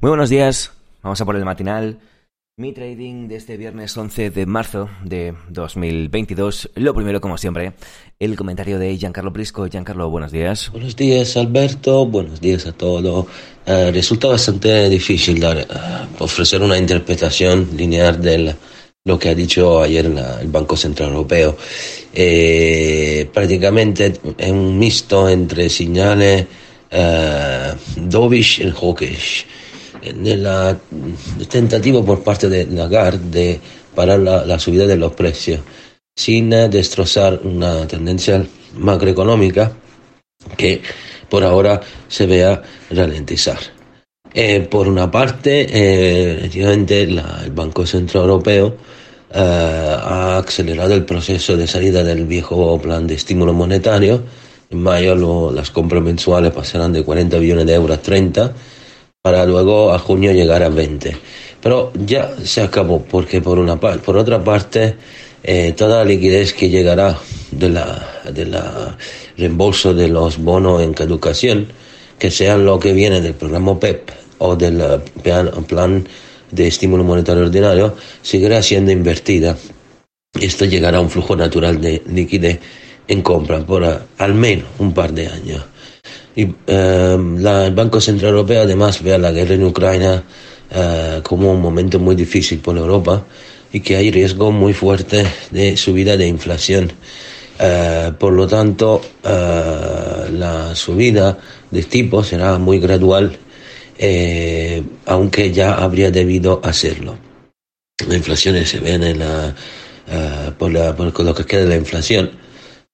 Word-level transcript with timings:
Muy 0.00 0.10
buenos 0.10 0.30
días. 0.30 0.70
Vamos 1.02 1.20
a 1.20 1.24
por 1.24 1.34
el 1.34 1.44
matinal. 1.44 1.98
Mi 2.56 2.72
trading 2.72 3.26
de 3.26 3.34
este 3.34 3.56
viernes 3.56 3.96
11 3.96 4.30
de 4.30 4.46
marzo 4.46 4.88
de 5.02 5.34
2022. 5.48 6.70
Lo 6.76 6.94
primero, 6.94 7.20
como 7.20 7.36
siempre, 7.36 7.72
el 8.20 8.36
comentario 8.36 8.78
de 8.78 8.96
Giancarlo 8.96 9.32
Prisco. 9.32 9.66
Giancarlo, 9.66 10.08
buenos 10.08 10.30
días. 10.30 10.70
Buenos 10.70 10.94
días, 10.94 11.36
Alberto. 11.36 12.06
Buenos 12.06 12.40
días 12.40 12.64
a 12.66 12.72
todos. 12.72 13.26
Eh, 13.66 13.90
resulta 13.90 14.28
bastante 14.28 14.88
difícil 14.88 15.40
dar, 15.40 15.58
eh, 15.58 15.66
ofrecer 16.20 16.62
una 16.62 16.78
interpretación 16.78 17.68
lineal 17.76 18.22
de 18.22 18.54
lo 19.04 19.18
que 19.18 19.30
ha 19.30 19.34
dicho 19.34 19.82
ayer 19.82 20.08
la, 20.10 20.40
el 20.40 20.46
Banco 20.46 20.76
Central 20.76 21.08
Europeo. 21.08 21.56
Eh, 22.14 23.28
prácticamente 23.34 24.12
es 24.38 24.50
un 24.50 24.78
mixto 24.78 25.28
entre 25.28 25.68
señales 25.68 26.46
eh, 26.88 27.74
dovish 27.96 28.60
y 28.60 28.70
hawkish 28.70 29.57
la 30.02 30.78
tentativa 31.48 32.04
por 32.04 32.22
parte 32.22 32.48
de 32.48 32.66
Lagarde 32.66 33.30
de 33.30 33.60
parar 33.94 34.18
la, 34.20 34.44
la 34.44 34.58
subida 34.58 34.86
de 34.86 34.96
los 34.96 35.12
precios 35.12 35.60
sin 36.18 36.50
destrozar 36.50 37.40
una 37.44 37.86
tendencia 37.86 38.44
macroeconómica 38.74 39.70
que 40.56 40.82
por 41.28 41.44
ahora 41.44 41.80
se 42.08 42.26
vea 42.26 42.60
ralentizar. 42.90 43.58
Eh, 44.34 44.66
por 44.68 44.88
una 44.88 45.10
parte, 45.10 45.62
eh, 45.70 46.38
efectivamente, 46.38 47.02
el 47.02 47.22
Banco 47.54 47.86
Central 47.86 48.24
Europeo 48.24 48.76
eh, 49.32 49.38
ha 49.38 50.38
acelerado 50.38 50.94
el 50.94 51.04
proceso 51.04 51.56
de 51.56 51.66
salida 51.66 52.02
del 52.02 52.24
viejo 52.26 52.80
plan 52.80 53.06
de 53.06 53.14
estímulo 53.14 53.52
monetario. 53.52 54.22
En 54.70 54.82
mayo 54.82 55.14
lo, 55.14 55.52
las 55.52 55.70
compras 55.70 56.02
mensuales 56.02 56.52
pasarán 56.52 56.92
de 56.92 57.04
40 57.04 57.38
billones 57.38 57.66
de 57.66 57.74
euros 57.74 57.96
a 57.96 58.02
30 58.02 58.52
para 59.22 59.44
luego 59.44 59.92
a 59.92 59.98
junio 59.98 60.32
llegar 60.32 60.62
a 60.62 60.68
20. 60.68 61.16
Pero 61.60 61.92
ya 61.94 62.34
se 62.44 62.62
acabó, 62.62 63.02
porque 63.02 63.40
por, 63.40 63.58
una, 63.58 63.78
por 63.78 64.16
otra 64.16 64.42
parte, 64.42 64.96
eh, 65.42 65.74
toda 65.76 65.98
la 65.98 66.04
liquidez 66.04 66.52
que 66.52 66.68
llegará 66.68 67.18
de 67.50 67.68
la, 67.68 68.20
de 68.32 68.46
la 68.46 68.96
reembolso 69.36 69.92
de 69.94 70.08
los 70.08 70.38
bonos 70.38 70.82
en 70.82 70.94
caducación, 70.94 71.68
que 72.18 72.30
sean 72.30 72.64
lo 72.64 72.78
que 72.78 72.92
viene 72.92 73.20
del 73.20 73.34
programa 73.34 73.78
PEP 73.78 74.10
o 74.38 74.56
del 74.56 75.02
plan, 75.22 75.50
plan 75.66 76.08
de 76.50 76.66
estímulo 76.68 77.04
monetario 77.04 77.44
ordinario, 77.44 77.96
seguirá 78.22 78.62
siendo 78.62 78.92
invertida. 78.92 79.56
Esto 80.40 80.64
llegará 80.64 80.98
a 80.98 81.00
un 81.00 81.10
flujo 81.10 81.34
natural 81.34 81.80
de 81.80 82.02
liquidez 82.06 82.60
en 83.08 83.22
compra 83.22 83.64
por 83.64 83.84
al 84.18 84.34
menos 84.34 84.66
un 84.78 84.92
par 84.92 85.12
de 85.12 85.26
años. 85.26 85.64
Y 86.38 86.46
eh, 86.68 87.18
la, 87.38 87.66
el 87.66 87.74
Banco 87.74 88.00
Central 88.00 88.30
Europeo 88.30 88.62
además 88.62 89.02
ve 89.02 89.12
a 89.12 89.18
la 89.18 89.32
guerra 89.32 89.54
en 89.54 89.64
Ucrania 89.64 90.22
eh, 90.70 91.20
como 91.24 91.50
un 91.50 91.60
momento 91.60 91.98
muy 91.98 92.14
difícil 92.14 92.60
por 92.60 92.76
Europa 92.78 93.24
y 93.72 93.80
que 93.80 93.96
hay 93.96 94.12
riesgo 94.12 94.52
muy 94.52 94.72
fuerte 94.72 95.26
de 95.50 95.76
subida 95.76 96.16
de 96.16 96.28
inflación. 96.28 96.92
Eh, 97.58 98.12
por 98.16 98.32
lo 98.34 98.46
tanto, 98.46 99.00
eh, 99.24 100.30
la 100.30 100.76
subida 100.76 101.36
de 101.72 101.82
tipo 101.82 102.22
será 102.22 102.56
muy 102.56 102.78
gradual, 102.78 103.36
eh, 103.98 104.80
aunque 105.06 105.50
ya 105.52 105.74
habría 105.74 106.12
debido 106.12 106.60
hacerlo. 106.62 107.18
La 108.06 108.14
inflación 108.14 108.64
se 108.64 108.78
ve 108.78 108.92
en 108.94 109.18
la, 109.18 109.56
por, 110.56 110.70
la, 110.70 110.94
por 110.94 111.20
lo 111.24 111.34
que 111.34 111.44
queda 111.44 111.62
de 111.62 111.68
la 111.70 111.76
inflación 111.76 112.30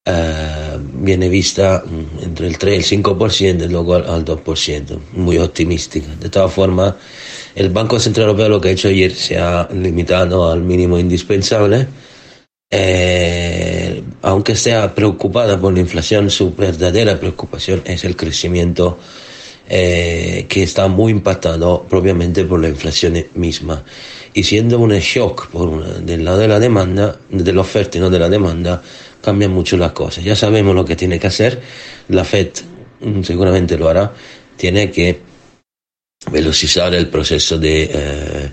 eh, 0.06 0.78
viene 0.78 1.28
vista 1.30 1.82
mm, 1.84 2.23
entre 2.34 2.48
el 2.48 2.58
3 2.58 2.90
y 2.90 2.94
el 2.96 3.02
5% 3.04 3.64
y 3.64 3.68
luego 3.68 3.94
al, 3.94 4.10
al 4.10 4.24
2%, 4.24 4.98
muy 5.12 5.38
optimística. 5.38 6.08
De 6.16 6.28
todas 6.28 6.52
formas, 6.52 6.94
el 7.54 7.70
Banco 7.70 8.00
Central 8.00 8.26
Europeo 8.26 8.48
lo 8.48 8.60
que 8.60 8.70
ha 8.70 8.72
hecho 8.72 8.88
ayer 8.88 9.14
se 9.14 9.38
ha 9.38 9.68
limitado 9.72 10.50
al 10.50 10.62
mínimo 10.62 10.98
indispensable. 10.98 11.86
Eh, 12.68 14.02
aunque 14.22 14.56
sea 14.56 14.92
preocupada 14.92 15.60
por 15.60 15.72
la 15.72 15.78
inflación, 15.78 16.28
su 16.30 16.52
verdadera 16.52 17.20
preocupación 17.20 17.82
es 17.84 18.02
el 18.04 18.16
crecimiento 18.16 18.98
eh, 19.68 20.46
que 20.48 20.64
está 20.64 20.88
muy 20.88 21.12
impactado 21.12 21.86
propiamente 21.88 22.44
por 22.44 22.60
la 22.60 22.68
inflación 22.68 23.24
misma. 23.34 23.84
Y 24.32 24.42
siendo 24.42 24.80
un 24.80 24.90
shock 24.94 25.46
por 25.50 25.68
una, 25.68 25.86
del 26.00 26.24
lado 26.24 26.38
de 26.38 26.48
la 26.48 26.58
demanda, 26.58 27.16
de 27.30 27.52
la 27.52 27.60
oferta 27.60 27.98
y 27.98 28.00
no 28.00 28.10
de 28.10 28.18
la 28.18 28.28
demanda, 28.28 28.82
cambian 29.24 29.50
mucho 29.50 29.76
las 29.76 29.92
cosas. 29.92 30.22
Ya 30.24 30.36
sabemos 30.36 30.74
lo 30.74 30.84
que 30.84 30.96
tiene 30.96 31.18
que 31.18 31.26
hacer. 31.26 31.60
La 32.08 32.24
Fed 32.24 32.48
mm, 33.00 33.22
seguramente 33.22 33.76
lo 33.76 33.88
hará. 33.88 34.12
Tiene 34.56 34.90
que 34.90 35.20
velocizar 36.30 36.94
el 36.94 37.08
proceso 37.08 37.58
de, 37.58 37.90
eh, 37.92 38.50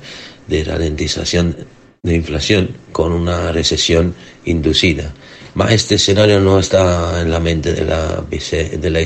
de 0.47 0.63
ralentización 0.63 1.55
de 2.03 2.15
inflación 2.15 2.69
con 2.91 3.11
una 3.11 3.51
recesión 3.51 4.15
inducida. 4.45 5.13
Mas 5.53 5.73
este 5.73 5.95
escenario 5.95 6.39
no 6.39 6.59
está 6.59 7.21
en 7.21 7.29
la 7.29 7.39
mente 7.39 7.73
de 7.73 7.85
la, 7.85 8.23
de 8.27 8.89
la, 8.89 8.99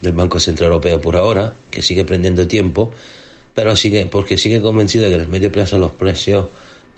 del 0.00 0.12
Banco 0.12 0.38
Central 0.38 0.68
Europeo 0.68 1.00
por 1.00 1.16
ahora, 1.16 1.54
que 1.70 1.82
sigue 1.82 2.04
prendiendo 2.04 2.46
tiempo, 2.46 2.92
pero 3.54 3.74
sigue, 3.74 4.06
porque 4.06 4.36
sigue 4.36 4.60
convencido 4.60 5.04
de 5.04 5.10
que 5.10 5.16
en 5.16 5.22
el 5.22 5.28
medio 5.28 5.50
plazo 5.50 5.78
los 5.78 5.92
precios 5.92 6.46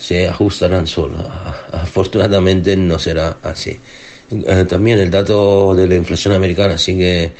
se 0.00 0.27
ajustarán 0.27 0.87
solos. 0.87 1.22
Afortunadamente 1.72 2.75
no 2.77 2.99
será 2.99 3.37
así. 3.43 3.78
Eh, 4.31 4.65
también 4.66 4.99
el 4.99 5.11
dato 5.11 5.75
de 5.75 5.87
la 5.87 5.94
inflación 5.94 6.34
americana 6.34 6.78
sigue 6.78 7.33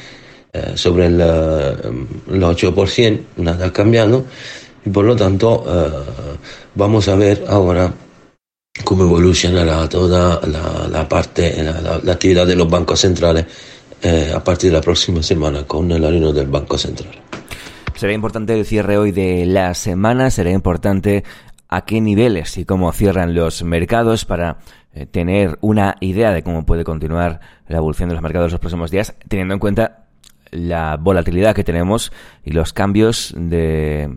eh, 0.53 0.71
sobre 0.75 1.07
el, 1.07 1.19
el 1.19 2.41
8%, 2.41 3.19
nada 3.37 3.73
cambiando, 3.73 4.25
y 4.85 4.89
por 4.91 5.05
lo 5.05 5.15
tanto 5.15 5.65
eh, 5.67 5.89
vamos 6.75 7.07
a 7.07 7.15
ver 7.15 7.43
ahora 7.47 7.91
cómo 8.83 9.03
evolucionará 9.03 9.89
toda 9.89 10.39
la, 10.45 10.87
la 10.87 11.09
parte, 11.09 11.63
la, 11.63 11.99
la, 12.03 12.13
actividad 12.13 12.45
de 12.45 12.55
los 12.55 12.69
bancos 12.69 12.99
centrales 12.99 13.45
a 14.33 14.43
partir 14.43 14.71
de 14.71 14.77
la 14.77 14.81
próxima 14.81 15.21
semana 15.21 15.63
con 15.67 15.91
el 15.91 16.03
arino 16.03 16.33
del 16.33 16.47
Banco 16.47 16.75
Central. 16.75 17.21
Será 17.95 18.13
importante 18.13 18.57
el 18.57 18.65
cierre 18.65 18.97
hoy 18.97 19.11
de 19.11 19.45
la 19.45 19.75
semana, 19.75 20.31
será 20.31 20.49
importante 20.49 21.23
a 21.71 21.85
qué 21.85 22.01
niveles 22.01 22.57
y 22.57 22.65
cómo 22.65 22.91
cierran 22.91 23.33
los 23.33 23.63
mercados 23.63 24.25
para 24.25 24.57
eh, 24.93 25.05
tener 25.05 25.57
una 25.61 25.95
idea 26.01 26.31
de 26.31 26.43
cómo 26.43 26.65
puede 26.65 26.83
continuar 26.83 27.39
la 27.67 27.77
evolución 27.77 28.09
de 28.09 28.15
los 28.15 28.21
mercados 28.21 28.51
los 28.51 28.59
próximos 28.59 28.91
días, 28.91 29.15
teniendo 29.29 29.53
en 29.53 29.59
cuenta 29.59 30.05
la 30.51 30.97
volatilidad 30.97 31.55
que 31.55 31.63
tenemos 31.63 32.11
y 32.43 32.51
los 32.51 32.73
cambios 32.73 33.33
de 33.37 34.13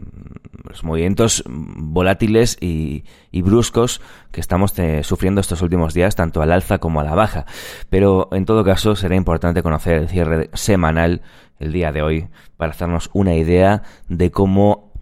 los 0.65 0.83
movimientos 0.83 1.45
volátiles 1.47 2.57
y, 2.61 3.05
y 3.31 3.43
bruscos 3.43 4.01
que 4.33 4.41
estamos 4.41 4.77
eh, 4.81 5.05
sufriendo 5.05 5.41
estos 5.41 5.63
últimos 5.63 5.95
días, 5.95 6.17
tanto 6.17 6.43
al 6.43 6.51
alza 6.51 6.79
como 6.79 7.01
a 7.01 7.05
la 7.05 7.15
baja. 7.15 7.47
Pero 7.89 8.29
en 8.33 8.47
todo 8.47 8.65
caso 8.65 8.97
será 8.97 9.15
importante 9.15 9.63
conocer 9.63 9.99
el 9.99 10.09
cierre 10.09 10.51
semanal 10.55 11.23
el 11.61 11.73
día 11.73 11.93
de 11.93 12.03
hoy 12.03 12.29
para 12.57 12.73
hacernos 12.73 13.11
una 13.13 13.35
idea 13.35 13.83
de 14.09 14.33
cómo 14.33 14.94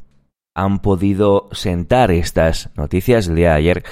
han 0.54 0.80
podido 0.80 1.48
sentar 1.52 2.10
estas 2.10 2.70
noticias 2.76 3.28
el 3.28 3.36
día 3.36 3.50
de 3.50 3.56
ayer 3.56 3.84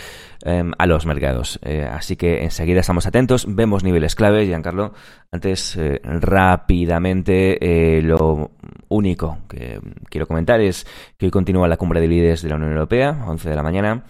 eh, 0.44 0.70
a 0.76 0.86
los 0.86 1.06
mercados. 1.06 1.58
Eh, 1.62 1.88
así 1.90 2.16
que 2.16 2.42
enseguida 2.42 2.80
estamos 2.80 3.06
atentos, 3.06 3.46
vemos 3.48 3.84
niveles 3.84 4.14
clave, 4.14 4.46
Giancarlo. 4.46 4.92
Antes, 5.30 5.76
eh, 5.76 6.00
rápidamente, 6.04 7.98
eh, 7.98 8.02
lo 8.02 8.52
único 8.88 9.38
que 9.48 9.80
quiero 10.08 10.26
comentar 10.26 10.60
es 10.60 10.86
que 11.16 11.26
hoy 11.26 11.30
continúa 11.30 11.68
la 11.68 11.76
cumbre 11.76 12.00
de 12.00 12.08
líderes 12.08 12.42
de 12.42 12.48
la 12.50 12.56
Unión 12.56 12.72
Europea, 12.72 13.24
11 13.26 13.48
de 13.48 13.56
la 13.56 13.62
mañana. 13.62 14.04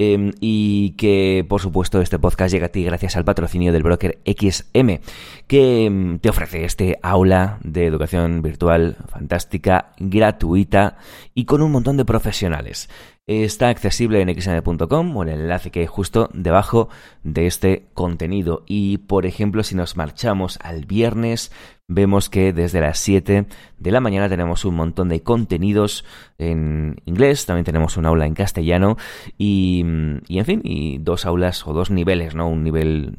Eh, 0.00 0.30
y 0.40 0.90
que, 0.90 1.44
por 1.48 1.60
supuesto, 1.60 2.00
este 2.00 2.20
podcast 2.20 2.52
llega 2.52 2.66
a 2.66 2.68
ti 2.68 2.84
gracias 2.84 3.16
al 3.16 3.24
patrocinio 3.24 3.72
del 3.72 3.82
broker 3.82 4.20
XM, 4.24 5.00
que 5.48 5.86
eh, 5.86 6.18
te 6.20 6.28
ofrece 6.30 6.64
este 6.64 7.00
aula 7.02 7.58
de 7.64 7.86
educación 7.86 8.40
virtual 8.40 8.96
fantástica, 9.08 9.92
gratuita 9.98 10.98
y 11.34 11.46
con 11.46 11.62
un 11.62 11.72
montón 11.72 11.96
de 11.96 12.04
profesionales. 12.04 12.88
Está 13.28 13.68
accesible 13.68 14.22
en 14.22 14.28
xm.com 14.28 15.16
o 15.16 15.22
en 15.22 15.28
el 15.28 15.40
enlace 15.42 15.70
que 15.70 15.80
hay 15.80 15.86
justo 15.86 16.30
debajo 16.32 16.88
de 17.22 17.46
este 17.46 17.86
contenido. 17.94 18.64
Y 18.66 18.98
por 18.98 19.26
ejemplo, 19.26 19.62
si 19.62 19.74
nos 19.74 19.96
marchamos 19.96 20.58
al 20.62 20.86
viernes, 20.86 21.52
vemos 21.86 22.30
que 22.30 22.52
desde 22.54 22.80
las 22.80 22.98
7 22.98 23.46
de 23.78 23.90
la 23.92 24.00
mañana 24.00 24.28
tenemos 24.28 24.64
un 24.64 24.76
montón 24.76 25.10
de 25.10 25.22
contenidos 25.22 26.04
en 26.38 26.96
inglés, 27.04 27.44
también 27.44 27.64
tenemos 27.64 27.98
un 27.98 28.06
aula 28.06 28.26
en 28.26 28.34
castellano 28.34 28.96
y, 29.36 29.84
y 30.26 30.38
en 30.38 30.44
fin, 30.44 30.60
y 30.64 30.98
dos 30.98 31.26
aulas 31.26 31.66
o 31.66 31.74
dos 31.74 31.90
niveles, 31.90 32.34
¿no? 32.34 32.48
Un 32.48 32.64
nivel 32.64 33.14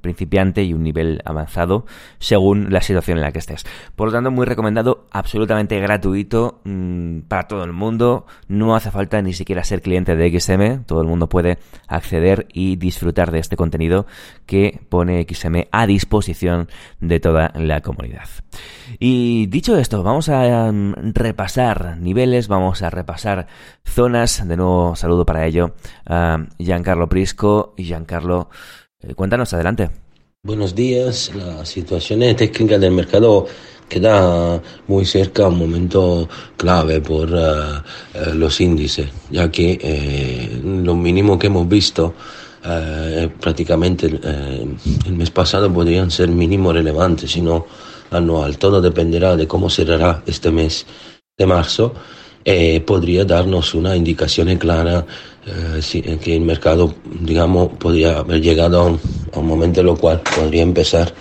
principiante 0.00 0.62
y 0.62 0.72
un 0.72 0.82
nivel 0.82 1.20
avanzado 1.24 1.86
según 2.18 2.72
la 2.72 2.80
situación 2.80 3.18
en 3.18 3.22
la 3.22 3.32
que 3.32 3.38
estés. 3.38 3.64
Por 3.96 4.08
lo 4.08 4.12
tanto, 4.12 4.30
muy 4.30 4.46
recomendado, 4.46 5.06
absolutamente 5.10 5.78
gratuito 5.80 6.60
mmm, 6.64 7.20
para 7.28 7.48
todo 7.48 7.64
el 7.64 7.72
mundo. 7.72 8.26
No 8.48 8.74
hace 8.74 8.90
falta 8.90 9.20
ni 9.22 9.32
siquiera 9.32 9.64
ser 9.64 9.82
cliente 9.82 10.16
de 10.16 10.40
XM, 10.40 10.84
todo 10.84 11.00
el 11.00 11.08
mundo 11.08 11.28
puede 11.28 11.58
acceder 11.86 12.46
y 12.52 12.76
disfrutar 12.76 13.30
de 13.30 13.38
este 13.38 13.56
contenido 13.56 14.06
que 14.46 14.80
pone 14.88 15.26
XM 15.28 15.68
a 15.70 15.86
disposición 15.86 16.68
de 17.00 17.20
toda 17.20 17.52
la 17.54 17.80
comunidad. 17.80 18.28
Y 18.98 19.46
dicho 19.46 19.76
esto, 19.76 20.02
vamos 20.02 20.28
a 20.28 20.70
um, 20.70 20.94
repasar 20.94 21.98
niveles, 21.98 22.48
vamos 22.48 22.82
a 22.82 22.90
repasar 22.90 23.46
zonas. 23.84 24.46
De 24.46 24.56
nuevo, 24.56 24.96
saludo 24.96 25.26
para 25.26 25.46
ello 25.46 25.74
a 26.06 26.38
Giancarlo 26.58 27.08
Prisco 27.08 27.74
y 27.76 27.84
Giancarlo 27.84 28.48
eh, 29.02 29.14
cuéntanos, 29.14 29.52
adelante. 29.52 29.90
Buenos 30.42 30.74
días. 30.74 31.32
La 31.34 31.64
situación 31.64 32.20
técnica 32.36 32.78
del 32.78 32.92
mercado 32.92 33.46
queda 33.88 34.62
muy 34.86 35.04
cerca 35.04 35.44
a 35.44 35.48
un 35.48 35.58
momento 35.58 36.28
clave 36.56 37.00
por 37.00 37.32
uh, 37.32 38.34
los 38.34 38.60
índices, 38.60 39.08
ya 39.30 39.50
que 39.50 39.78
eh, 39.80 40.60
lo 40.62 40.94
mínimo 40.94 41.38
que 41.38 41.48
hemos 41.48 41.66
visto 41.68 42.14
eh, 42.64 43.30
prácticamente 43.40 44.06
el 44.06 45.12
mes 45.12 45.30
pasado 45.30 45.72
podrían 45.72 46.10
ser 46.10 46.28
mínimo 46.28 46.72
relevantes, 46.72 47.30
sino 47.32 47.66
anual. 48.10 48.58
Todo 48.58 48.80
dependerá 48.80 49.36
de 49.36 49.46
cómo 49.46 49.70
cerrará 49.70 50.22
este 50.26 50.50
mes 50.50 50.86
de 51.36 51.46
marzo. 51.46 51.94
Podría 52.86 53.24
darnos 53.24 53.74
una 53.74 53.94
indicación 53.94 54.56
clara 54.56 55.04
eh, 55.46 55.82
sí, 55.82 56.02
que 56.02 56.36
el 56.36 56.42
mercado, 56.42 56.94
digamos, 57.20 57.70
podría 57.78 58.18
haber 58.18 58.40
llegado 58.40 58.80
a 58.80 58.84
un, 58.84 59.00
a 59.34 59.38
un, 59.38 59.46
momento 59.46 59.80
en 59.80 59.86
lo 59.86 59.96
cual 59.96 60.20
podría 60.20 60.62
empezar 60.62 61.12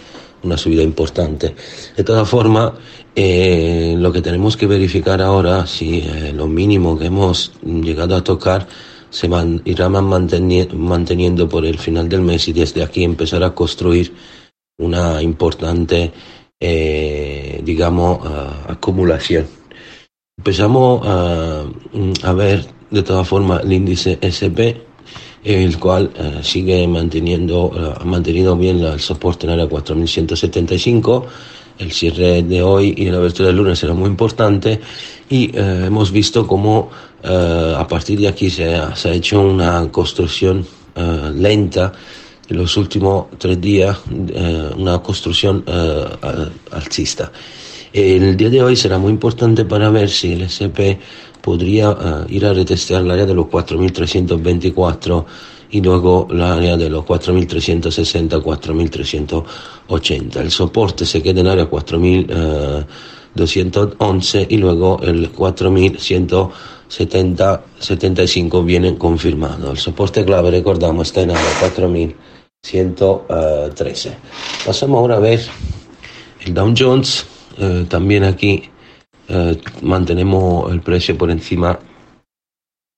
una 0.44 0.58
subida 0.58 0.84
importante. 0.84 1.56
De 1.96 2.04
todas 2.04 2.28
formas, 2.28 2.74
eh, 3.16 3.96
lo 3.98 4.12
que 4.12 4.22
tenemos 4.22 4.56
que 4.56 4.68
verificar 4.68 5.22
ahora, 5.22 5.66
si 5.66 6.00
eh, 6.00 6.34
lo 6.34 6.48
mínimo 6.48 6.98
que 6.98 7.08
hemos 7.08 7.52
llegado 7.64 8.16
a 8.16 8.24
tocar 8.24 8.68
se 9.10 9.28
man, 9.28 9.62
irá 9.66 9.90
manteniendo, 9.90 10.76
manteniendo 10.76 11.48
por 11.50 11.66
el 11.66 11.80
final 11.80 12.10
del 12.10 12.22
mes 12.22 12.48
y 12.48 12.54
desde 12.54 12.84
aquí 12.84 13.04
empezar 13.04 13.44
a 13.44 13.56
construir 13.56 14.14
una 14.78 15.22
importante, 15.22 16.12
eh, 16.60 17.62
digamos, 17.64 18.20
uh, 18.24 18.72
acumulación. 18.72 19.57
Empezamos 20.38 21.06
a, 21.06 21.66
a 22.24 22.34
ver 22.34 22.66
de 22.92 23.04
todas 23.04 23.28
formas 23.28 23.64
el 23.64 23.74
índice 23.74 24.20
SP, 24.22 24.80
el 25.44 25.78
cual 25.80 26.12
eh, 26.16 26.40
sigue 26.42 26.88
manteniendo, 26.88 27.72
eh, 27.76 28.00
ha 28.00 28.06
mantenido 28.06 28.56
bien 28.56 28.80
el 28.80 29.00
soporte 29.00 29.48
en 29.48 29.54
área 29.54 29.68
4175. 29.68 31.26
El 31.80 31.92
cierre 31.92 32.44
de 32.44 32.62
hoy 32.62 32.94
y 32.96 33.10
la 33.10 33.18
apertura 33.18 33.48
del 33.48 33.58
lunes 33.58 33.80
será 33.80 33.94
muy 33.94 34.08
importante 34.08 34.80
y 35.28 35.52
eh, 35.54 35.86
hemos 35.88 36.12
visto 36.12 36.48
cómo 36.48 36.92
a 37.24 37.86
partir 37.88 38.20
de 38.20 38.30
aquí 38.30 38.50
se 38.50 38.76
ha, 38.76 38.96
se 38.96 39.10
ha 39.10 39.14
hecho 39.14 39.42
una 39.42 39.92
construcción 39.92 40.66
lenta 41.36 41.92
en 42.48 42.58
los 42.58 42.78
últimos 42.78 43.26
tres 43.38 43.60
días, 43.60 43.98
una 44.78 45.00
construcción 45.00 45.66
alcista. 46.72 47.32
El 47.94 48.36
día 48.36 48.50
de 48.50 48.62
hoy 48.62 48.76
será 48.76 48.98
muy 48.98 49.12
importante 49.12 49.64
para 49.66 49.90
ver 49.90 50.10
si 50.10 50.34
el 50.34 50.42
SP 50.44 51.00
podría 51.42 51.92
uh, 51.92 52.26
ir 52.28 52.46
a 52.46 52.52
retestear 52.54 53.02
el 53.02 53.12
área 53.12 53.26
de 53.26 53.34
los 53.34 53.46
4.324 53.46 55.26
y 55.72 55.82
luego 55.82 56.28
el 56.30 56.42
área 56.42 56.76
de 56.78 56.90
los 56.90 57.04
4.360, 57.06 58.42
4.380. 58.42 60.38
El 60.38 60.52
soporte 60.52 61.06
se 61.06 61.22
queda 61.22 61.42
en 61.42 61.48
área 61.48 61.70
4.211 61.70 64.48
y 64.50 64.58
luego 64.58 65.00
el 65.04 65.32
4.170, 65.34 67.62
75 67.80 68.64
viene 68.64 68.98
confirmado. 68.98 69.72
El 69.72 69.78
soporte 69.78 70.26
clave, 70.26 70.52
recordamos, 70.52 71.08
está 71.08 71.22
en 71.22 71.32
área 71.32 71.60
4.113. 71.62 74.14
Pasamos 74.66 74.98
ahora 74.98 75.16
a 75.16 75.20
ver 75.20 75.42
el 76.46 76.54
Dow 76.54 76.74
Jones, 76.78 77.26
eh, 77.58 77.86
también 77.90 78.24
aquí 78.24 78.64
eh, 79.28 79.60
mantenemos 79.82 80.72
el 80.72 80.82
precio 80.82 81.18
por 81.18 81.32
encima 81.32 81.78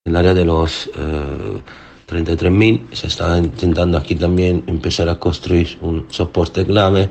del 0.04 0.16
área 0.16 0.34
de 0.34 0.44
los 0.44 0.90
eh, 0.96 1.60
33.000. 2.08 2.92
Se 2.92 3.06
está 3.06 3.38
intentando 3.38 3.98
aquí 3.98 4.14
también 4.14 4.64
empezar 4.66 5.08
a 5.08 5.18
construir 5.18 5.78
un 5.80 6.06
soporte 6.10 6.64
clave. 6.64 7.10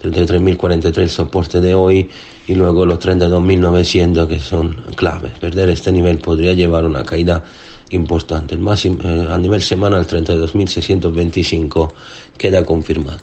33.043 0.00 0.98
el 0.98 1.10
soporte 1.10 1.60
de 1.60 1.74
hoy 1.74 2.08
y 2.46 2.54
luego 2.54 2.86
los 2.86 2.98
32.900 3.00 4.26
que 4.26 4.38
son 4.38 4.74
claves. 4.96 5.32
Perder 5.38 5.68
este 5.68 5.92
nivel 5.92 6.18
podría 6.18 6.54
llevar 6.54 6.84
a 6.84 6.86
una 6.86 7.04
caída 7.04 7.44
importante. 7.90 8.54
El 8.54 8.60
máximo, 8.60 8.98
eh, 9.04 9.26
a 9.28 9.36
nivel 9.36 9.60
semanal 9.60 10.06
32.625 10.06 11.92
queda 12.38 12.64
confirmado. 12.64 13.18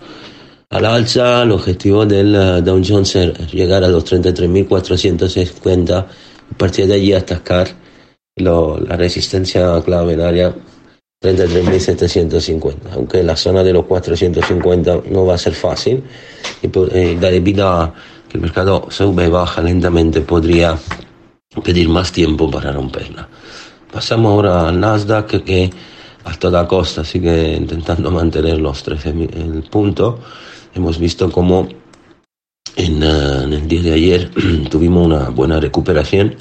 Al 0.70 0.84
alza, 0.84 1.44
el 1.44 1.52
objetivo 1.54 2.06
del 2.06 2.36
uh, 2.36 2.62
Dow 2.62 2.82
Jones 2.86 3.16
es 3.16 3.54
llegar 3.54 3.86
a 3.86 3.88
los 3.88 4.04
33.450 4.06 5.96
a 5.98 6.58
partir 6.58 6.88
de 6.88 6.96
allí 6.96 7.14
atacar 7.14 7.70
lo, 8.36 8.78
la 8.78 8.98
resistencia 8.98 9.82
clave 9.82 10.14
en 10.14 10.22
área 10.22 10.54
33.750, 11.24 12.76
aunque 12.94 13.24
la 13.24 13.38
zona 13.38 13.64
de 13.64 13.72
los 13.72 13.86
450 13.86 15.04
no 15.10 15.26
va 15.26 15.36
a 15.36 15.38
ser 15.38 15.54
fácil 15.54 16.04
y, 16.62 16.68
eh, 16.68 17.18
debido 17.18 17.68
a 17.70 17.94
que 18.28 18.38
el 18.38 18.42
mercado 18.42 18.88
sube 18.90 19.26
y 19.26 19.30
baja 19.30 19.62
lentamente 19.62 20.20
podría 20.20 20.78
pedir 21.64 21.88
más 21.88 22.12
tiempo 22.12 22.52
para 22.52 22.74
romperla. 22.74 23.30
Pasamos 23.90 24.32
ahora 24.32 24.68
al 24.68 24.80
Nasdaq 24.82 25.44
que 25.46 25.70
a 26.26 26.34
toda 26.34 26.68
costa 26.68 27.06
sigue 27.06 27.56
intentando 27.56 28.12
mantener 28.12 28.60
los 28.60 28.86
13.000 28.86 29.70
puntos 29.70 30.16
hemos 30.78 30.98
visto 30.98 31.32
cómo 31.32 31.68
en, 32.76 33.04
uh, 33.04 33.44
en, 33.44 33.54
el 33.54 33.68
día 33.68 33.82
de 33.82 33.94
ayer 33.94 34.32
tuvimos 34.70 35.06
una 35.06 35.30
buena 35.30 35.60
recuperación, 35.60 36.36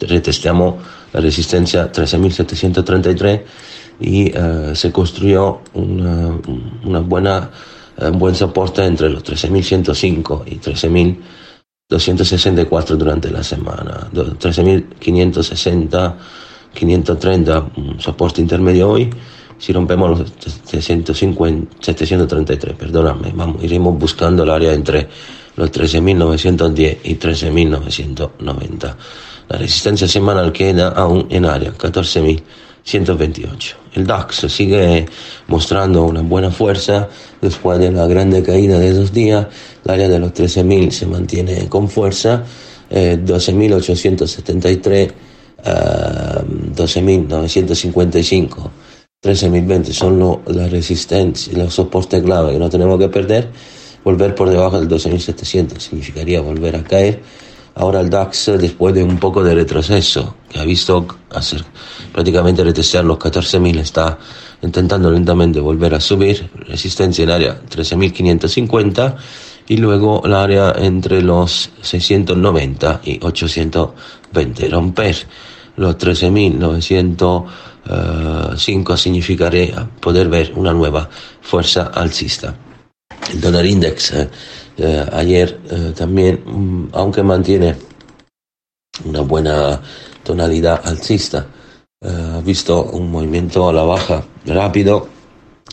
retesteamos 0.00 0.76
la 1.12 1.20
resistencia 1.20 1.90
13.733 1.90 3.42
y 4.00 4.38
uh, 4.38 4.74
se 4.74 4.92
construyó 4.92 5.60
una, 5.74 7.00
buena, 7.00 7.50
uh, 8.00 8.06
un 8.06 8.18
buen 8.18 8.34
soporte 8.34 8.84
entre 8.84 9.10
los 9.10 9.24
13.105 9.24 10.42
y 10.46 10.58
13.264 11.90 12.96
durante 12.96 13.30
la 13.30 13.42
semana, 13.42 14.08
13.560, 14.12 16.14
530, 16.74 17.70
un 17.76 17.98
soporte 17.98 18.40
intermedio 18.40 18.90
hoy 18.90 19.10
si 19.58 19.72
rompemos 19.72 20.18
los 20.18 20.32
750, 20.64 21.76
733, 21.80 22.76
perdóname, 22.76 23.32
vamos, 23.34 23.62
iremos 23.62 23.98
buscando 23.98 24.44
el 24.44 24.50
área 24.50 24.72
entre 24.72 25.08
los 25.56 25.72
13.910 25.72 26.98
y 27.02 27.16
13.990. 27.16 28.94
La 29.48 29.58
resistencia 29.58 30.06
semanal 30.06 30.52
queda 30.52 30.90
aún 30.90 31.26
en 31.30 31.46
área 31.46 31.72
14.128. 31.72 33.74
El 33.94 34.06
DAX 34.06 34.46
sigue 34.48 35.06
mostrando 35.48 36.04
una 36.04 36.22
buena 36.22 36.52
fuerza 36.52 37.08
después 37.40 37.80
de 37.80 37.90
la 37.90 38.06
grande 38.06 38.42
caída 38.42 38.78
de 38.78 38.90
esos 38.90 39.12
días. 39.12 39.46
El 39.84 39.90
área 39.90 40.08
de 40.08 40.20
los 40.20 40.32
13.000 40.32 40.90
se 40.90 41.06
mantiene 41.06 41.68
con 41.68 41.88
fuerza. 41.88 42.44
Eh, 42.90 43.18
12.873, 43.20 45.12
uh, 45.58 45.62
12.955 46.74 48.70
13.020 49.20 49.90
son 49.90 50.16
lo, 50.20 50.42
la 50.46 50.68
resistencia, 50.68 51.52
los 51.58 51.74
soportes 51.74 52.22
clave 52.22 52.52
que 52.52 52.58
no 52.60 52.70
tenemos 52.70 53.00
que 53.00 53.08
perder. 53.08 53.50
Volver 54.04 54.32
por 54.32 54.48
debajo 54.48 54.78
del 54.78 54.88
12.700 54.88 55.76
significaría 55.80 56.40
volver 56.40 56.76
a 56.76 56.84
caer. 56.84 57.20
Ahora 57.74 57.98
el 57.98 58.10
DAX, 58.10 58.52
después 58.60 58.94
de 58.94 59.02
un 59.02 59.18
poco 59.18 59.42
de 59.42 59.56
retroceso, 59.56 60.36
que 60.48 60.60
ha 60.60 60.64
visto 60.64 61.04
hacer 61.30 61.64
prácticamente 62.12 62.62
retestear 62.62 63.04
los 63.04 63.18
14.000, 63.18 63.80
está 63.80 64.20
intentando 64.62 65.10
lentamente 65.10 65.58
volver 65.58 65.96
a 65.96 66.00
subir. 66.00 66.48
Resistencia 66.54 67.24
en 67.24 67.30
área 67.30 67.60
13.550 67.60 69.16
y 69.66 69.78
luego 69.78 70.22
el 70.26 70.34
área 70.34 70.74
entre 70.78 71.22
los 71.22 71.70
690 71.82 73.00
y 73.02 73.18
820. 73.20 74.68
Romper 74.68 75.16
los 75.78 75.96
13.905 75.96 78.96
significaría 78.96 79.88
poder 80.00 80.28
ver 80.28 80.52
una 80.54 80.72
nueva 80.72 81.08
fuerza 81.40 81.90
alcista. 81.94 82.54
El 83.32 83.40
dólar 83.40 83.64
index 83.64 84.12
eh, 84.12 84.28
eh, 84.76 85.06
ayer 85.12 85.60
eh, 85.70 85.94
también, 85.96 86.42
mm, 86.44 86.88
aunque 86.92 87.22
mantiene 87.22 87.76
una 89.04 89.20
buena 89.20 89.80
tonalidad 90.22 90.82
alcista, 90.84 91.46
ha 92.00 92.40
visto 92.44 92.84
un 92.84 93.10
movimiento 93.10 93.68
a 93.68 93.72
la 93.72 93.82
baja 93.82 94.22
rápido, 94.46 95.08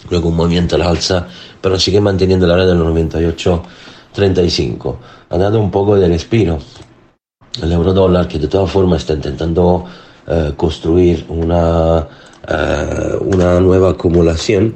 luego 0.10 0.30
un 0.30 0.36
movimiento 0.36 0.76
al 0.76 0.82
alza, 0.82 1.28
pero 1.62 1.78
sigue 1.80 2.02
manteniendo 2.02 2.48
la 2.48 2.56
área 2.56 2.66
del 2.66 2.80
98.35. 2.80 4.98
Ha 5.30 5.38
dado 5.38 5.60
un 5.60 5.70
poco 5.70 5.98
de 5.98 6.08
respiro 6.08 6.58
el 7.62 7.72
euro 7.72 7.94
dólar 7.94 8.28
que 8.28 8.40
de 8.40 8.48
todas 8.48 8.72
formas 8.72 9.02
está 9.02 9.14
intentando 9.14 9.86
construir 10.58 11.24
una, 11.30 12.08
una 13.22 13.60
nueva 13.60 13.92
acumulación. 13.92 14.76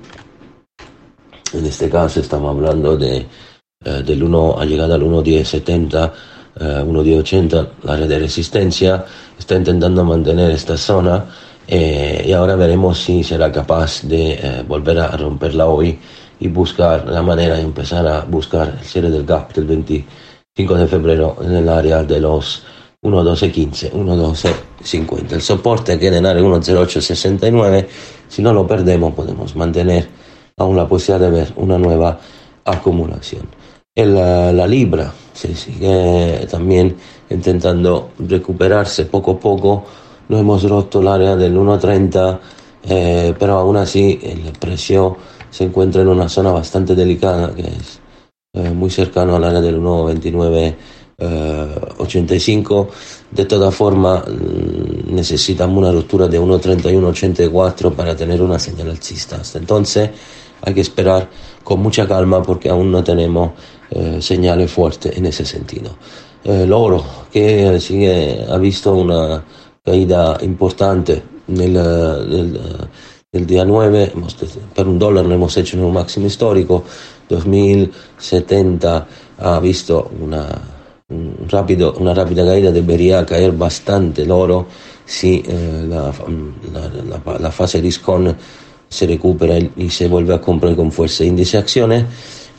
En 1.54 1.66
este 1.66 1.90
caso 1.90 2.20
estamos 2.20 2.56
hablando 2.56 2.96
de, 2.96 3.26
eh, 3.84 4.04
del 4.06 4.22
1 4.24 4.60
a 4.60 4.66
llegada 4.66 4.96
al 4.96 5.02
1.1070, 5.02 6.12
eh, 6.60 6.84
1.1080, 6.86 7.70
la 7.84 7.94
área 7.94 8.08
de 8.08 8.20
resistencia, 8.20 9.06
está 9.38 9.56
intentando 9.56 10.04
mantener 10.04 10.52
esta 10.52 10.78
zona 10.78 11.26
eh, 11.66 12.26
y 12.28 12.32
ahora 12.34 12.56
veremos 12.56 13.00
si 13.00 13.24
será 13.24 13.52
capaz 13.52 14.02
de 14.04 14.34
eh, 14.34 14.64
volver 14.68 15.00
a 15.00 15.16
romperla 15.16 15.68
hoy 15.68 15.98
y 16.40 16.48
buscar 16.48 17.08
la 17.08 17.22
manera 17.22 17.56
de 17.56 17.62
empezar 17.62 18.06
a 18.06 18.22
buscar 18.26 18.76
el 18.80 18.86
cierre 18.86 19.10
del 19.10 19.26
gap 19.26 19.54
del 19.54 19.68
25 20.60 20.76
de 20.76 20.88
febrero 20.88 21.38
en 21.42 21.56
el 21.56 21.70
área 21.70 22.04
de 22.04 22.20
los 22.20 22.64
1.12.15, 23.02 23.94
1.12.50. 23.94 25.32
El 25.32 25.42
soporte 25.42 25.98
queda 25.98 26.18
en 26.18 26.26
área 26.26 26.44
1.0869, 26.44 27.88
si 28.28 28.42
no 28.42 28.54
lo 28.54 28.68
perdemos 28.68 29.14
podemos 29.14 29.56
mantener 29.56 30.08
aún 30.58 30.76
la 30.76 30.86
posibilidad 30.86 31.32
de 31.32 31.40
ver 31.40 31.54
una 31.56 31.78
nueva 31.78 32.20
acumulación. 32.66 33.48
En 33.96 34.16
la, 34.16 34.68
libra 34.68 35.14
se 35.34 35.56
sigue 35.56 36.46
también 36.52 36.96
intentando 37.30 38.12
recuperarse 38.20 39.06
poco 39.06 39.32
a 39.32 39.40
poco. 39.40 39.86
No 40.28 40.40
hemos 40.40 40.64
roto 40.64 41.00
el 41.00 41.08
área 41.08 41.36
del 41.38 41.56
1.30, 41.56 42.40
eh, 42.84 43.34
pero 43.40 43.60
aún 43.60 43.78
así 43.78 44.20
el 44.22 44.52
precio 44.60 45.18
se 45.50 45.64
encuentra 45.64 46.02
en 46.02 46.10
una 46.10 46.28
zona 46.28 46.52
bastante 46.52 46.96
delicada, 46.96 47.56
que 47.56 47.62
es 47.62 48.00
eh, 48.60 48.72
muy 48.72 48.90
cercano 48.90 49.36
al 49.36 49.44
área 49.44 49.62
del 49.62 49.80
1.29. 49.80 50.76
85 51.98 52.90
de 53.32 53.44
todas 53.44 53.76
formas 53.76 54.24
mm, 54.26 55.14
necesitamos 55.14 55.78
una 55.78 55.92
ruptura 55.92 56.30
de 56.30 56.40
1.31.84 56.40 57.92
para 57.94 58.16
tener 58.16 58.42
una 58.42 58.58
señal 58.58 58.92
alcista 58.92 59.42
entonces 59.56 60.12
hay 60.62 60.74
que 60.74 60.80
esperar 60.80 61.30
con 61.62 61.82
mucha 61.82 62.08
calma 62.08 62.42
porque 62.42 62.70
aún 62.70 62.90
no 62.90 63.04
tenemos 63.04 63.52
eh, 63.92 64.20
señales 64.22 64.72
fuertes 64.72 65.18
en 65.18 65.26
ese 65.26 65.46
sentido. 65.46 65.98
el 66.44 66.72
oro, 66.72 67.04
que 67.32 67.80
sigue, 67.80 68.46
ha 68.50 68.58
visto 68.58 68.94
una 68.94 69.44
caída 69.84 70.38
importante 70.42 71.22
nel, 71.48 71.74
nel, 71.74 72.60
nel 73.32 73.46
día 73.46 73.66
9, 73.66 74.14
per 74.76 74.88
un 74.88 75.00
dólar 75.00 75.26
lo 75.26 75.34
hemos 75.34 75.56
hecho 75.58 75.78
en 75.78 75.84
un 75.84 75.94
máximo 75.94 76.28
histórico, 76.28 76.84
2070 77.30 79.08
ha 79.38 79.60
visto 79.60 80.12
una, 80.20 80.48
un 81.10 81.48
rápido, 81.48 81.94
una 82.00 82.14
rápida 82.14 82.46
caída, 82.46 82.72
debería 82.72 83.26
caer 83.26 83.52
bastante 83.54 84.26
l'oro 84.26 84.68
si 85.06 85.44
eh, 85.48 85.88
la, 85.90 87.52
fase 87.52 87.82
RISCON 87.82 88.36
se 88.88 89.08
recupera 89.08 89.58
y 89.78 89.90
se 89.90 90.08
vuelve 90.08 90.36
a 90.36 90.42
comprar 90.42 90.76
con 90.76 90.92
fuerza. 90.92 91.24
Índice 91.24 91.58
acciones, 91.58 92.06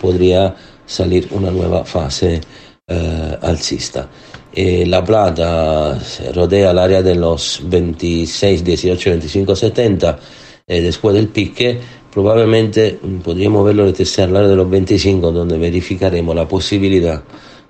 podría 0.00 0.54
salir 0.84 1.28
una 1.30 1.50
nueva 1.50 1.84
fase 1.84 2.40
eh, 2.88 3.38
alcista. 3.42 4.08
Eh, 4.52 4.84
la 4.86 5.04
plata 5.04 5.96
rodea 6.34 6.72
el 6.72 6.78
área 6.78 7.02
de 7.02 7.14
los 7.14 7.60
26, 7.64 8.64
18, 8.64 9.10
25, 9.10 9.54
70. 9.54 10.18
después 10.66 11.14
del 11.14 11.28
pique, 11.28 11.78
probablemente 12.12 12.98
podríamos 13.22 13.64
verlo 13.64 13.86
el 13.86 14.36
área 14.36 14.48
de 14.48 14.56
los 14.56 14.68
25, 14.68 15.32
donde 15.32 15.58
verificaremos 15.58 16.34
la 16.34 16.46
posibilidad 16.46 17.22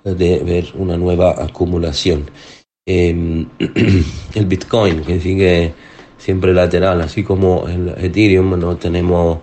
de 0.03 0.39
ver 0.39 0.65
una 0.75 0.97
nueva 0.97 1.43
acumulación. 1.43 2.29
Em, 2.85 3.47
el 4.35 4.45
Bitcoin, 4.45 5.01
que 5.03 5.19
sigue 5.19 5.73
siempre 6.17 6.53
lateral, 6.53 7.01
así 7.01 7.23
como 7.23 7.67
el 7.67 7.89
Ethereum, 7.89 8.59
no 8.59 8.75
tenemos 8.77 9.39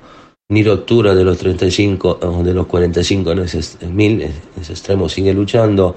ni 0.51 0.65
ruptura 0.65 1.15
de 1.15 1.25
los 1.25 1.39
35 1.39 2.21
o 2.23 2.43
de 2.43 2.55
los 2.55 2.67
45 2.67 3.33
en 3.33 3.39
ese, 3.41 3.87
mil, 3.89 4.23
en 4.23 4.33
ese 4.61 4.73
extremo 4.73 5.09
sigue 5.09 5.33
luchando. 5.35 5.95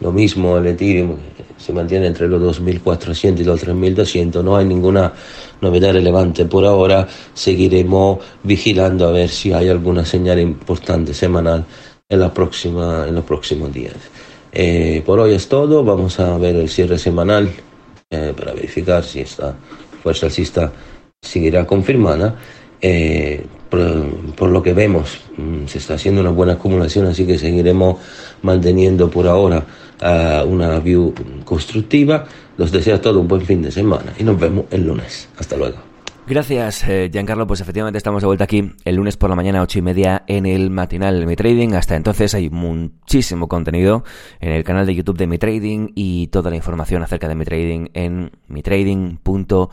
Lo 0.00 0.12
mismo 0.12 0.56
el 0.58 0.68
Ethereum 0.68 1.16
se 1.56 1.72
mantiene 1.72 2.06
entre 2.06 2.28
los 2.28 2.60
2.400 2.60 3.40
y 3.40 3.44
los 3.44 3.64
3.200. 3.64 4.44
No 4.44 4.56
hay 4.56 4.64
ninguna 4.64 5.12
novedad 5.60 5.92
relevante 5.92 6.44
por 6.44 6.64
ahora. 6.64 7.08
Seguiremos 7.34 8.18
vigilando 8.42 9.08
a 9.08 9.12
ver 9.12 9.28
si 9.28 9.52
hay 9.52 9.68
alguna 9.68 10.04
señal 10.04 10.38
importante 10.38 11.14
semanal 11.14 11.64
en, 12.08 12.20
la 12.20 12.32
próxima, 12.32 13.06
en 13.08 13.14
los 13.14 13.24
próximos 13.24 13.72
días. 13.72 13.96
Eh, 14.52 15.02
por 15.04 15.20
hoy 15.20 15.34
es 15.34 15.48
todo. 15.48 15.84
Vamos 15.84 16.18
a 16.20 16.36
ver 16.38 16.56
el 16.56 16.68
cierre 16.68 16.98
semanal 16.98 17.50
eh, 18.10 18.32
para 18.36 18.52
verificar 18.52 19.04
si 19.04 19.20
esta 19.20 19.54
fuerza 20.02 20.26
alcista 20.26 20.72
seguirá 21.20 21.66
confirmada. 21.66 22.36
Eh, 22.80 23.44
por, 23.68 24.48
lo 24.48 24.62
que 24.62 24.72
vemos, 24.72 25.20
mm, 25.36 25.66
se 25.66 25.78
está 25.78 25.94
haciendo 25.94 26.20
una 26.20 26.30
buena 26.30 26.54
acumulación, 26.54 27.06
así 27.06 27.26
que 27.26 27.38
seguiremos 27.38 27.98
manteniendo 28.42 29.10
por 29.10 29.26
ahora 29.26 29.64
uh, 30.00 30.48
una 30.48 30.78
view 30.78 31.12
constructiva. 31.44 32.26
Los 32.58 32.70
deseo 32.72 32.96
a 32.96 33.00
todos 33.00 33.16
un 33.16 33.28
buen 33.28 33.40
fin 33.40 33.62
de 33.62 33.70
semana 33.70 34.12
y 34.18 34.24
nos 34.24 34.38
vemos 34.38 34.66
el 34.70 34.86
lunes. 34.86 35.28
Hasta 35.38 35.56
luego. 35.56 35.78
Gracias, 36.26 36.86
eh, 36.86 37.08
Giancarlo. 37.10 37.46
Pues 37.46 37.62
efectivamente 37.62 37.96
estamos 37.96 38.20
de 38.20 38.26
vuelta 38.26 38.44
aquí 38.44 38.72
el 38.84 38.96
lunes 38.96 39.16
por 39.16 39.30
la 39.30 39.36
mañana, 39.36 39.62
ocho 39.62 39.78
y 39.78 39.82
media, 39.82 40.24
en 40.26 40.44
el 40.44 40.68
matinal 40.68 41.20
de 41.20 41.26
Mi 41.26 41.36
Trading. 41.36 41.72
Hasta 41.72 41.96
entonces 41.96 42.34
hay 42.34 42.50
muchísimo 42.50 43.48
contenido 43.48 44.04
en 44.40 44.52
el 44.52 44.62
canal 44.62 44.84
de 44.84 44.94
YouTube 44.94 45.16
de 45.16 45.26
Mi 45.26 45.38
Trading 45.38 45.88
y 45.94 46.26
toda 46.26 46.50
la 46.50 46.56
información 46.56 47.02
acerca 47.02 47.28
de 47.28 47.34
Mi 47.34 47.46
Trading 47.46 47.86
en 47.94 48.32
mitrading.com 48.48 49.68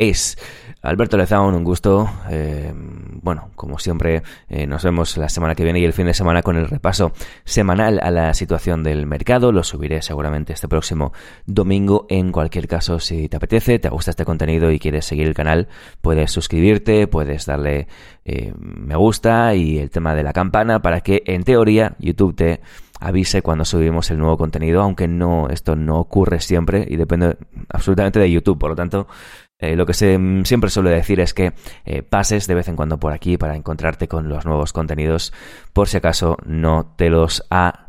es. 0.00 0.36
Alberto 0.82 1.18
Lezaun, 1.18 1.54
un 1.54 1.62
gusto. 1.62 2.10
Eh, 2.30 2.72
bueno, 2.74 3.50
como 3.54 3.78
siempre, 3.78 4.22
eh, 4.48 4.66
nos 4.66 4.82
vemos 4.82 5.16
la 5.18 5.28
semana 5.28 5.54
que 5.54 5.62
viene 5.62 5.78
y 5.78 5.84
el 5.84 5.92
fin 5.92 6.06
de 6.06 6.14
semana 6.14 6.42
con 6.42 6.56
el 6.56 6.68
repaso 6.68 7.12
semanal 7.44 8.00
a 8.02 8.10
la 8.10 8.32
situación 8.32 8.82
del 8.82 9.06
mercado. 9.06 9.52
Lo 9.52 9.62
subiré 9.62 10.00
seguramente 10.00 10.54
este 10.54 10.68
próximo 10.68 11.12
domingo. 11.44 12.06
En 12.08 12.32
cualquier 12.32 12.66
caso, 12.66 12.98
si 12.98 13.28
te 13.28 13.36
apetece, 13.36 13.78
te 13.78 13.90
gusta 13.90 14.12
este 14.12 14.24
contenido 14.24 14.70
y 14.70 14.78
quieres 14.78 15.04
seguir 15.04 15.28
el 15.28 15.34
canal, 15.34 15.68
puedes 16.00 16.30
suscribirte, 16.30 17.06
puedes 17.06 17.44
darle 17.44 17.86
eh, 18.24 18.54
me 18.56 18.96
gusta 18.96 19.54
y 19.54 19.78
el 19.78 19.90
tema 19.90 20.14
de 20.14 20.22
la 20.22 20.32
campana 20.32 20.80
para 20.80 21.02
que, 21.02 21.22
en 21.26 21.42
teoría, 21.42 21.96
YouTube 21.98 22.34
te 22.34 22.60
avise 23.00 23.42
cuando 23.42 23.64
subimos 23.64 24.10
el 24.10 24.18
nuevo 24.18 24.36
contenido, 24.36 24.82
aunque 24.82 25.08
no, 25.08 25.48
esto 25.48 25.74
no 25.74 25.98
ocurre 25.98 26.40
siempre 26.40 26.86
y 26.88 26.96
depende 26.96 27.36
absolutamente 27.68 28.18
de 28.18 28.30
YouTube. 28.30 28.58
Por 28.58 28.70
lo 28.70 28.76
tanto, 28.76 29.08
Eh, 29.60 29.76
lo 29.76 29.86
que 29.86 30.18
mm, 30.18 30.44
siempre 30.44 30.70
suelo 30.70 30.90
decir 30.90 31.20
es 31.20 31.34
que 31.34 31.52
eh, 31.84 32.02
pases 32.02 32.46
de 32.46 32.54
vez 32.54 32.68
en 32.68 32.76
cuando 32.76 32.98
por 32.98 33.12
aquí 33.12 33.36
para 33.36 33.56
encontrarte 33.56 34.08
con 34.08 34.28
los 34.28 34.44
nuevos 34.44 34.72
contenidos, 34.72 35.32
por 35.72 35.88
si 35.88 35.98
acaso 35.98 36.36
no 36.46 36.94
te 36.96 37.10
los 37.10 37.44
ha, 37.50 37.88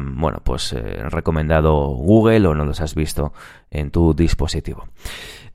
bueno, 0.00 0.40
pues 0.42 0.72
eh, 0.72 0.80
recomendado 1.10 1.88
Google 1.88 2.46
o 2.46 2.54
no 2.54 2.64
los 2.64 2.80
has 2.80 2.94
visto 2.94 3.32
en 3.70 3.90
tu 3.90 4.14
dispositivo. 4.14 4.88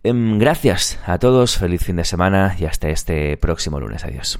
Em, 0.03 0.39
gracias 0.39 0.99
a 1.05 1.17
todos, 1.17 1.57
feliz 1.57 1.83
fin 1.83 1.97
de 1.97 2.05
semana 2.05 2.55
y 2.57 2.65
hasta 2.65 2.89
este 2.89 3.35
próximo 3.37 3.79
lunes. 3.79 4.05
Adiós. 4.05 4.39